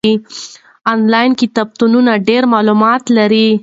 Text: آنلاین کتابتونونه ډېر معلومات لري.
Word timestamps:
آنلاین 0.93 1.31
کتابتونونه 1.41 2.11
ډېر 2.27 2.43
معلومات 2.53 3.03
لري. 3.17 3.47